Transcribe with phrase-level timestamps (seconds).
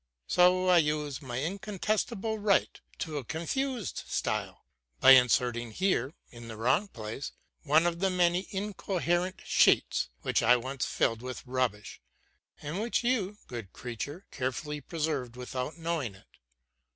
[0.25, 4.65] So I use my incontestable right to a confused style
[4.99, 10.57] by inserting here, in the wrong place, one of the many incoherent sheets which I
[10.57, 12.01] once filled with rubbish,
[12.63, 16.37] and which you, good creature, carefully preserved without my knowing it.